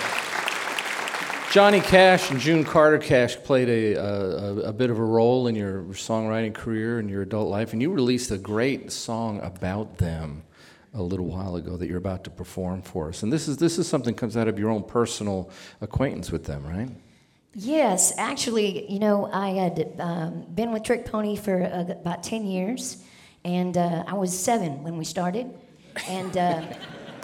[1.53, 5.55] Johnny Cash and June Carter Cash played a, a, a bit of a role in
[5.55, 10.43] your songwriting career and your adult life, and you released a great song about them
[10.93, 13.23] a little while ago that you're about to perform for us.
[13.23, 15.49] And this is this is something that comes out of your own personal
[15.81, 16.91] acquaintance with them, right?
[17.59, 22.47] Yes, actually, you know, I had um, been with Trick Pony for uh, about 10
[22.47, 23.03] years,
[23.47, 25.55] and uh, I was seven when we started.
[26.07, 26.63] And uh,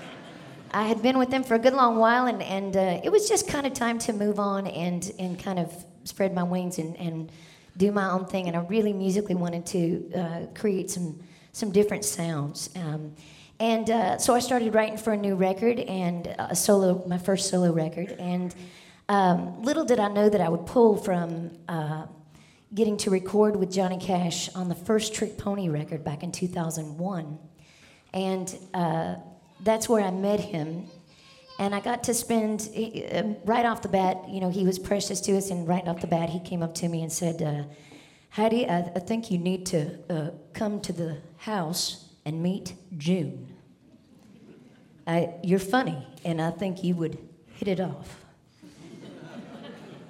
[0.72, 3.28] I had been with them for a good long while, and, and uh, it was
[3.28, 6.96] just kind of time to move on and, and kind of spread my wings and,
[6.96, 7.30] and
[7.76, 8.48] do my own thing.
[8.48, 11.22] And I really musically wanted to uh, create some,
[11.52, 12.70] some different sounds.
[12.74, 13.14] Um,
[13.60, 17.50] and uh, so I started writing for a new record and a solo, my first
[17.50, 18.12] solo record.
[18.18, 18.54] And
[19.12, 22.06] um, little did I know that I would pull from uh,
[22.72, 27.38] getting to record with Johnny Cash on the first Trick Pony record back in 2001.
[28.14, 29.16] And uh,
[29.60, 30.86] that's where I met him.
[31.58, 32.70] And I got to spend,
[33.12, 36.00] um, right off the bat, you know, he was precious to us, and right off
[36.00, 37.64] the bat, he came up to me and said, uh,
[38.30, 43.54] Heidi, I, I think you need to uh, come to the house and meet June.
[45.06, 47.18] I, you're funny, and I think you would
[47.56, 48.21] hit it off.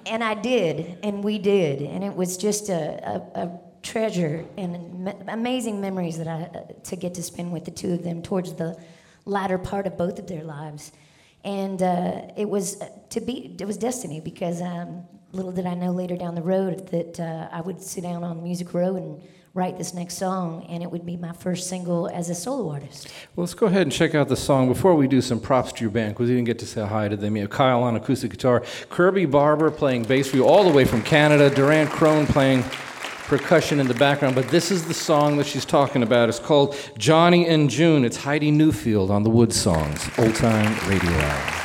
[0.05, 5.13] And I did, and we did, and it was just a, a, a treasure and
[5.27, 8.53] amazing memories that I uh, to get to spend with the two of them towards
[8.53, 8.77] the
[9.25, 10.91] latter part of both of their lives,
[11.43, 15.73] and uh, it was uh, to be it was destiny because um, little did I
[15.73, 19.21] know later down the road that uh, I would sit down on Music Row and
[19.53, 23.07] write this next song, and it would be my first single as a solo artist.
[23.35, 24.67] Well, let's go ahead and check out the song.
[24.67, 27.07] Before we do some props to your band, because we didn't get to say hi
[27.07, 27.35] to them.
[27.35, 30.85] You have Kyle on acoustic guitar, Kirby Barber playing bass for you all the way
[30.85, 32.63] from Canada, Durant Crone playing
[33.27, 34.33] percussion in the background.
[34.33, 36.29] But this is the song that she's talking about.
[36.29, 38.05] It's called Johnny and June.
[38.05, 41.62] It's Heidi Newfield on the Wood Songs, Old Time Radio Hour.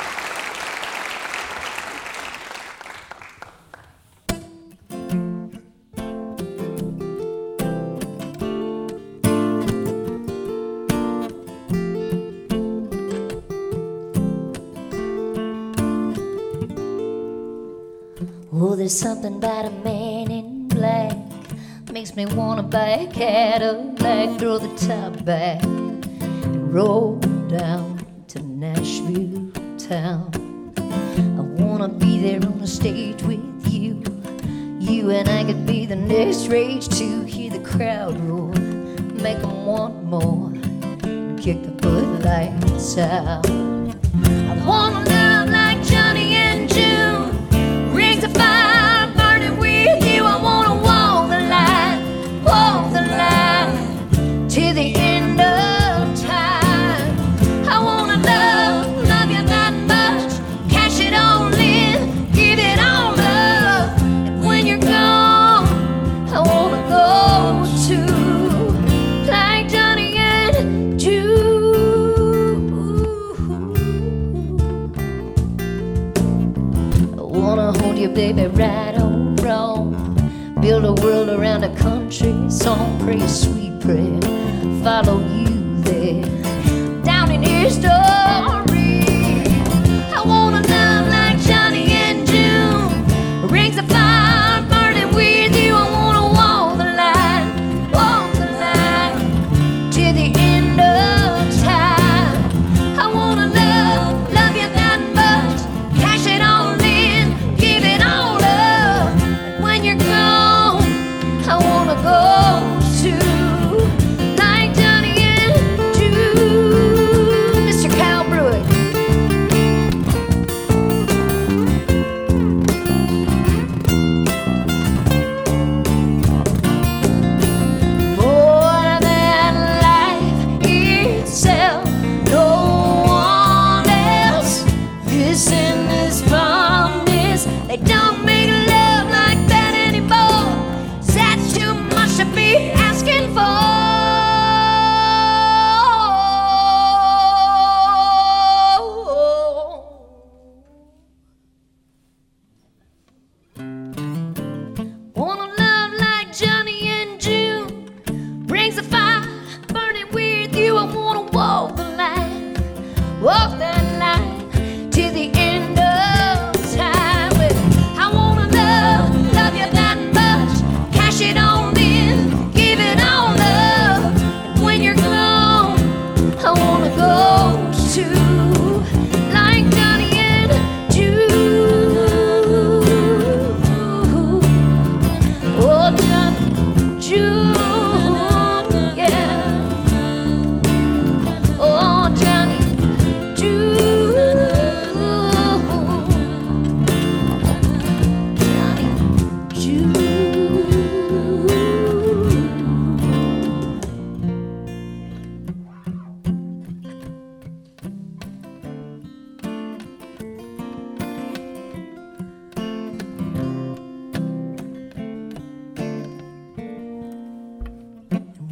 [22.89, 25.61] A Cadillac, throw the top back,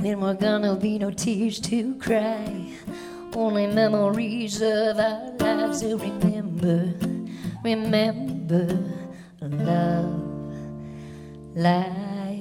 [0.07, 2.71] When we're gonna be no tears to cry,
[3.35, 6.93] only memories of our lives to remember.
[7.61, 8.85] Remember
[9.41, 10.23] love
[11.53, 12.37] like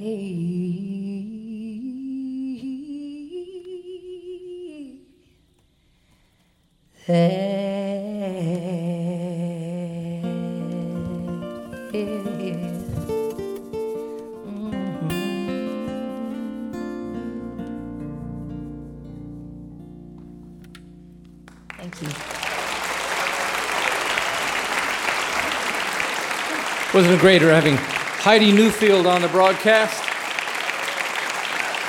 [26.97, 30.03] Wasn't it great having Heidi Newfield on the broadcast?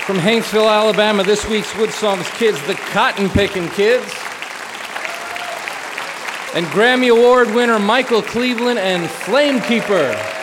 [0.05, 4.05] From Hanksville, Alabama, this week's Wood Songs Kids, the Cotton Picking Kids.
[6.55, 10.38] And Grammy Award winner Michael Cleveland and Flamekeeper.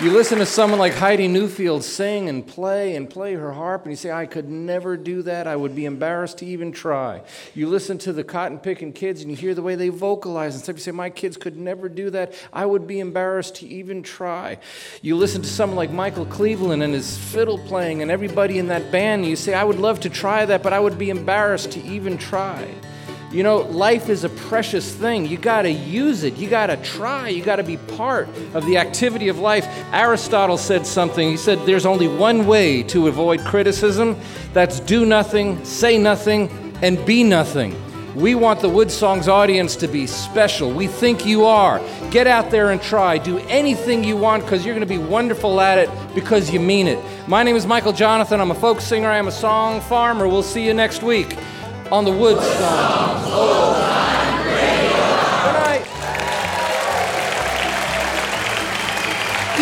[0.00, 3.90] You listen to someone like Heidi Newfield sing and play and play her harp, and
[3.90, 5.48] you say, I could never do that.
[5.48, 7.22] I would be embarrassed to even try.
[7.52, 10.62] You listen to the cotton picking kids and you hear the way they vocalize, and
[10.62, 10.76] stuff.
[10.76, 12.32] you say, My kids could never do that.
[12.52, 14.58] I would be embarrassed to even try.
[15.02, 18.92] You listen to someone like Michael Cleveland and his fiddle playing, and everybody in that
[18.92, 21.72] band, and you say, I would love to try that, but I would be embarrassed
[21.72, 22.72] to even try.
[23.30, 25.26] You know, life is a precious thing.
[25.26, 26.38] You got to use it.
[26.38, 27.28] You got to try.
[27.28, 29.66] You got to be part of the activity of life.
[29.92, 31.28] Aristotle said something.
[31.28, 34.18] He said, There's only one way to avoid criticism
[34.54, 36.48] that's do nothing, say nothing,
[36.80, 37.76] and be nothing.
[38.14, 40.72] We want the Wood Songs audience to be special.
[40.72, 41.82] We think you are.
[42.10, 43.18] Get out there and try.
[43.18, 46.88] Do anything you want because you're going to be wonderful at it because you mean
[46.88, 46.98] it.
[47.28, 48.40] My name is Michael Johnathan.
[48.40, 49.10] I'm a folk singer.
[49.10, 50.26] I am a song farmer.
[50.26, 51.36] We'll see you next week
[51.90, 54.07] on the Wood Songs.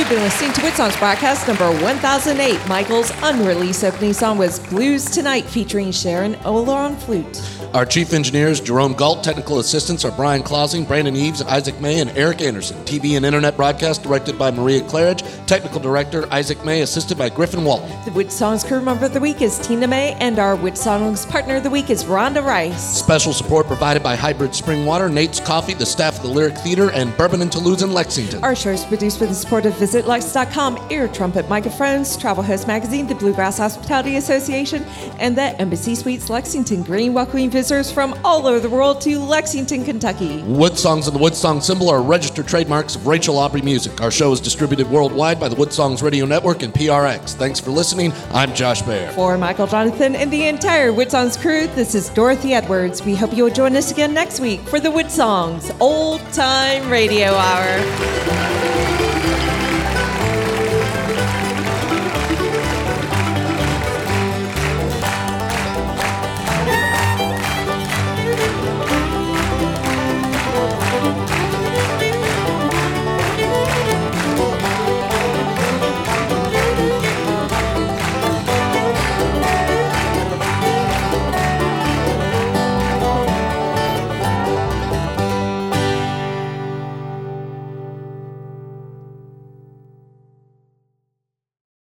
[0.07, 2.69] You've been listening to Woodsong's broadcast number 1008.
[2.69, 7.43] Michael's unreleased opening song was Blues Tonight featuring Sharon Oler on flute.
[7.75, 9.25] Our chief engineers, Jerome Galt.
[9.25, 12.77] Technical assistants are Brian Clausing, Brandon Eves, Isaac May, and Eric Anderson.
[12.85, 15.25] TV and internet broadcast directed by Maria Claridge.
[15.47, 17.91] Technical director, Isaac May, assisted by Griffin Walton.
[18.05, 21.27] The Wood Songs crew member of the week is Tina May, and our Wood Songs
[21.27, 23.01] partner of the week is Rhonda Rice.
[23.01, 26.93] Special support provided by Hybrid Spring Water, Nate's Coffee, the staff of the Lyric Theater,
[26.93, 28.45] and Bourbon and Toulouse in Lexington.
[28.45, 32.67] Our show is produced with the support of Visit VisitLex.com, Ear Trumpet Microphones, Travel Host
[32.67, 34.85] Magazine, the Bluegrass Hospitality Association,
[35.19, 39.85] and the Embassy Suites Lexington Green, welcoming visitors from all over the world to Lexington,
[39.85, 40.43] Kentucky.
[40.43, 44.03] Wood Songs and the Wood Song symbol are registered trademarks of Rachel Aubrey Music.
[44.03, 47.35] Our show is distributed worldwide by the Wood Songs Radio Network and PRX.
[47.35, 48.13] Thanks for listening.
[48.33, 49.11] I'm Josh Baer.
[49.13, 53.03] For Michael Johnathan and the entire Wood Songs crew, this is Dorothy Edwards.
[53.03, 57.29] We hope you'll join us again next week for the Wood Songs Old Time Radio
[57.29, 58.86] Hour.